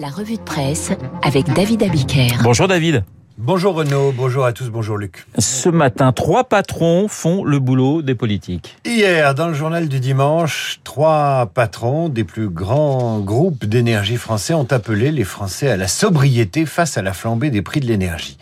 [0.00, 0.92] La revue de presse
[1.24, 2.28] avec David Abiker.
[2.44, 3.02] Bonjour David.
[3.36, 5.26] Bonjour Renaud, bonjour à tous, bonjour Luc.
[5.38, 8.76] Ce matin, trois patrons font le boulot des politiques.
[8.84, 14.68] Hier, dans le journal du dimanche, trois patrons des plus grands groupes d'énergie français ont
[14.70, 18.38] appelé les Français à la sobriété face à la flambée des prix de l'énergie.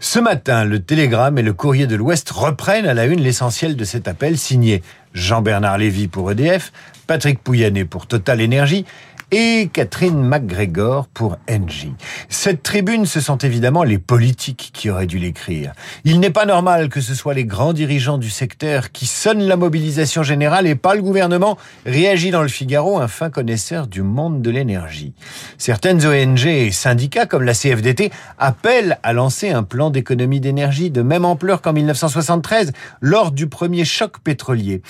[0.00, 3.84] Ce matin, le Télégramme et le Courrier de l'Ouest reprennent à la une l'essentiel de
[3.84, 4.82] cet appel signé
[5.14, 6.70] Jean-Bernard Lévy pour EDF,
[7.06, 8.84] Patrick Pouyanné pour Total Énergie
[9.30, 11.92] et Catherine McGregor pour Engie.
[12.30, 15.72] Cette tribune, ce sont évidemment les politiques qui auraient dû l'écrire.
[16.04, 19.56] Il n'est pas normal que ce soit les grands dirigeants du secteur qui sonnent la
[19.56, 24.40] mobilisation générale et pas le gouvernement, réagit dans le Figaro un fin connaisseur du monde
[24.40, 25.12] de l'énergie.
[25.58, 31.02] Certaines ONG et syndicats comme la CFDT appellent à lancer un plan d'économie d'énergie de
[31.02, 32.72] même ampleur qu'en 1973
[33.02, 34.80] lors du premier choc pétrolier.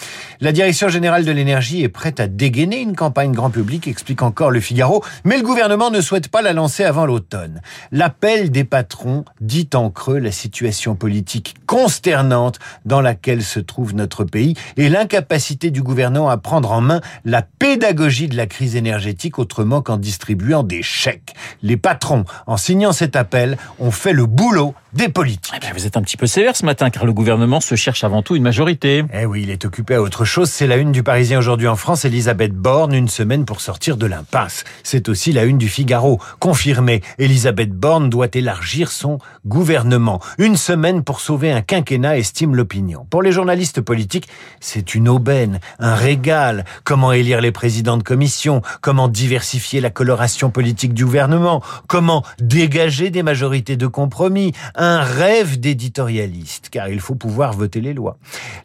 [0.40, 4.50] La Direction générale de l'énergie est prête à dégainer une campagne grand public expliquant encore
[4.50, 7.62] le Figaro, mais le gouvernement ne souhaite pas la lancer avant l'automne.
[7.92, 14.24] L'appel des patrons dit en creux la situation politique consternante dans laquelle se trouve notre
[14.24, 19.38] pays et l'incapacité du gouvernement à prendre en main la pédagogie de la crise énergétique
[19.38, 21.34] autrement qu'en distribuant des chèques.
[21.62, 25.54] Les patrons, en signant cet appel, ont fait le boulot des politiques.
[25.56, 28.02] Eh ben, vous êtes un petit peu sévère ce matin car le gouvernement se cherche
[28.02, 29.04] avant tout une majorité.
[29.14, 30.50] Eh oui, il est occupé à autre chose.
[30.50, 32.04] C'est la une du Parisien aujourd'hui en France.
[32.04, 34.64] Elisabeth Borne, une semaine pour sortir de l'impasse.
[34.82, 36.20] C'est aussi la une du Figaro.
[36.40, 40.20] Confirmé, Elisabeth Borne doit élargir son gouvernement.
[40.36, 43.06] Une semaine pour sauver un quinquennat, estime l'opinion.
[43.08, 46.64] Pour les journalistes politiques, c'est une aubaine, un régal.
[46.82, 48.62] Comment élire les présidents de commission?
[48.80, 51.62] Comment diversifier la coloration politique du gouvernement?
[51.86, 54.52] Comment dégager des majorités de compromis?
[54.87, 58.16] un rêve d'éditorialiste, car il faut pouvoir voter les lois.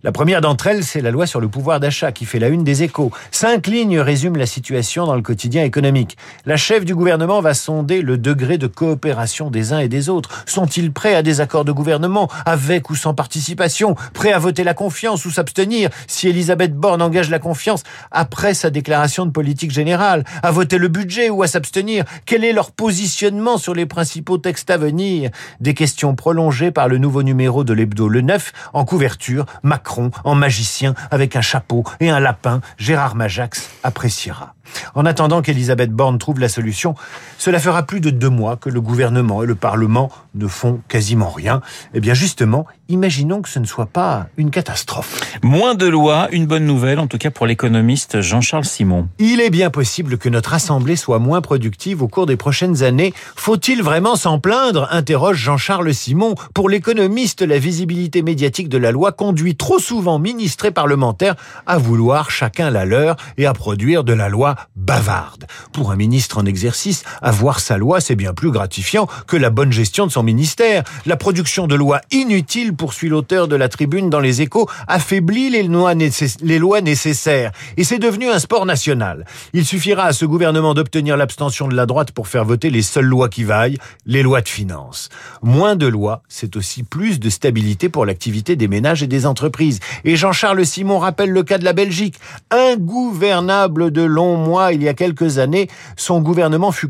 [0.04, 2.64] La première d'entre elles, c'est la loi sur le pouvoir d'achat qui fait la une
[2.64, 3.12] des échos.
[3.32, 6.18] Cinq lignes résument la situation dans le quotidien économique.
[6.46, 10.44] La chef du gouvernement va sonder le degré de coopération des uns et des autres.
[10.46, 13.96] Sont-ils prêts à des accords de gouvernement, avec ou sans participation?
[14.14, 15.90] Prêts à voter la confiance ou s'abstenir?
[16.08, 20.88] Si Elisabeth Borne engage la confiance après sa déclaration de politique générale À voter le
[20.88, 25.32] budget ou à s'abstenir Quel est leur positionnement sur les principaux textes à venir?
[25.60, 30.36] Des questions prolongée par le nouveau numéro de l'hebdo Le 9 en couverture, Macron en
[30.36, 34.56] magicien avec un chapeau et un lapin, Gérard Majax appréciera.
[34.96, 36.96] En attendant qu'Elisabeth Borne trouve la solution,
[37.38, 41.30] cela fera plus de deux mois que le gouvernement et le Parlement ne font quasiment
[41.30, 41.62] rien.
[41.94, 45.22] Eh bien justement, imaginons que ce ne soit pas une catastrophe.
[45.42, 49.08] Moins de lois, une bonne nouvelle, en tout cas pour l'économiste Jean-Charles Simon.
[49.20, 53.14] Il est bien possible que notre Assemblée soit moins productive au cours des prochaines années.
[53.36, 54.88] Faut-il vraiment s'en plaindre?
[54.92, 56.36] interroge Jean-Charles Simon.
[56.54, 61.36] Pour l'économiste, la visibilité médiatique de la loi conduit trop souvent ministres et parlementaires
[61.66, 65.46] à vouloir chacun la leur et à produire de la loi bavarde.
[65.72, 69.72] Pour un ministre en exercice, avoir sa loi, c'est bien plus gratifiant que la bonne
[69.72, 70.84] gestion de son ministère.
[71.06, 75.64] La production de lois inutiles, poursuit l'auteur de la tribune dans les échos, affaiblit les
[75.64, 77.52] lois, nécessaires.
[77.78, 79.26] Et c'est devenu un sport national.
[79.54, 83.06] Il suffira à ce gouvernement d'obtenir l'abstention de la droite pour faire voter les seules
[83.06, 85.10] lois qui vaillent, les lois de finances.
[85.42, 89.80] Moins de lois, c'est aussi plus de stabilité pour l'activité des ménages et des entreprises.
[90.04, 92.16] Et Jean-Charles Simon rappelle le cas de la Belgique.
[92.52, 94.38] Ingouvernable de longs
[94.72, 96.88] il y a quelques années, son gouvernement fut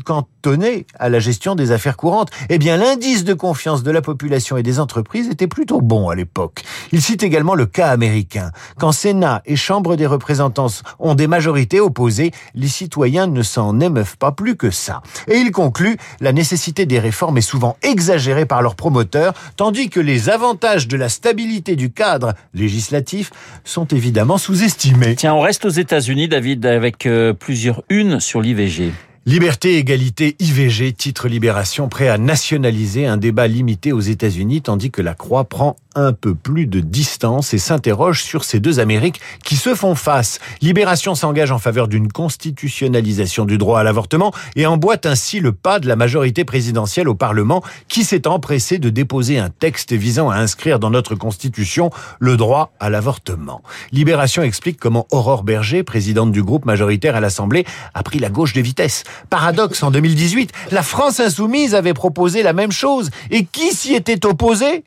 [0.98, 2.30] à la gestion des affaires courantes.
[2.50, 6.14] Eh bien, l'indice de confiance de la population et des entreprises était plutôt bon à
[6.14, 6.62] l'époque.
[6.92, 8.50] Il cite également le cas américain.
[8.78, 10.68] Quand Sénat et Chambre des représentants
[10.98, 15.02] ont des majorités opposées, les citoyens ne s'en émeuvent pas plus que ça.
[15.28, 20.00] Et il conclut, la nécessité des réformes est souvent exagérée par leurs promoteurs, tandis que
[20.00, 23.30] les avantages de la stabilité du cadre législatif
[23.64, 25.16] sont évidemment sous-estimés.
[25.16, 28.92] Tiens, on reste aux États-Unis, David, avec euh, plusieurs unes sur l'IVG.
[29.26, 35.00] Liberté, égalité, IVG, titre Libération, prêt à nationaliser un débat limité aux États-Unis, tandis que
[35.00, 39.56] la Croix prend un peu plus de distance et s'interroge sur ces deux Amériques qui
[39.56, 40.40] se font face.
[40.60, 45.78] Libération s'engage en faveur d'une constitutionnalisation du droit à l'avortement et emboîte ainsi le pas
[45.78, 50.36] de la majorité présidentielle au Parlement qui s'est empressé de déposer un texte visant à
[50.36, 53.62] inscrire dans notre Constitution le droit à l'avortement.
[53.92, 58.52] Libération explique comment Aurore Berger, présidente du groupe majoritaire à l'Assemblée, a pris la gauche
[58.52, 59.04] de vitesse.
[59.30, 63.10] Paradoxe, en 2018, la France insoumise avait proposé la même chose.
[63.30, 64.84] Et qui s'y était opposé?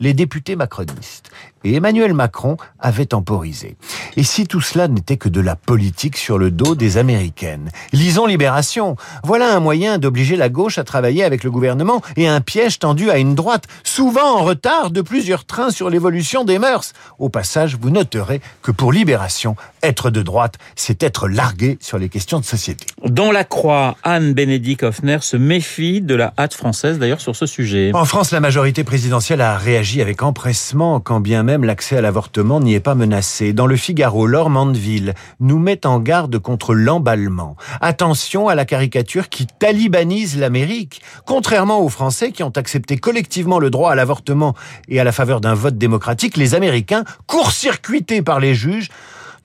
[0.00, 1.30] Les députés macronistes.
[1.64, 3.76] Et Emmanuel Macron avait temporisé.
[4.16, 7.70] Et si tout cela n'était que de la politique sur le dos des Américaines?
[7.92, 8.96] Lisons Libération.
[9.24, 13.10] Voilà un moyen d'obliger la gauche à travailler avec le gouvernement et un piège tendu
[13.10, 16.92] à une droite, souvent en retard de plusieurs trains sur l'évolution des mœurs.
[17.18, 22.08] Au passage, vous noterez que pour Libération, être de droite, c'est être largué sur les
[22.08, 22.86] questions de société.
[23.04, 27.90] Dans la croix, Anne-Bénédicte Hoffner se méfie de la hâte française d'ailleurs sur ce sujet.
[27.94, 32.58] En France, la majorité présidentielle a réagi avec empressement, quand bien même l'accès à l'avortement
[32.58, 33.52] n'y est pas menacé.
[33.52, 37.54] Dans le Figaro, Laure Mandeville nous met en garde contre l'emballement.
[37.80, 41.02] Attention à la caricature qui talibanise l'Amérique.
[41.26, 44.54] Contrairement aux Français qui ont accepté collectivement le droit à l'avortement
[44.88, 48.88] et à la faveur d'un vote démocratique, les Américains, court-circuités par les juges,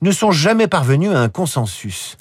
[0.02, 2.16] ne sont jamais parvenus à un consensus.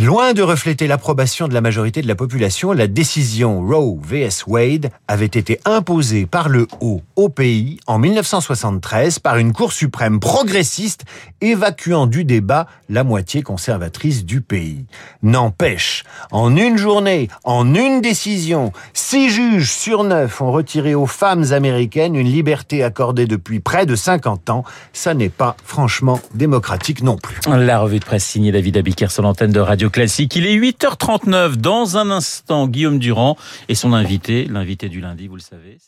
[0.00, 4.90] Loin de refléter l'approbation de la majorité de la population, la décision Roe vs Wade
[5.06, 11.04] avait été imposée par le haut au pays en 1973 par une Cour suprême progressiste
[11.40, 14.84] évacuant du débat la moitié conservatrice du pays.
[15.22, 16.02] N'empêche,
[16.32, 22.16] en une journée, en une décision, six juges sur neuf ont retiré aux femmes américaines
[22.16, 24.64] une liberté accordée depuis près de 50 ans.
[24.92, 27.38] Ça n'est pas franchement démocratique non plus.
[27.46, 28.74] La revue de presse signée David
[29.08, 30.36] sur l'antenne de Classique.
[30.36, 31.56] Il est 8h39.
[31.56, 33.36] Dans un instant, Guillaume Durand
[33.68, 35.78] et son invité, l'invité du lundi, vous le savez.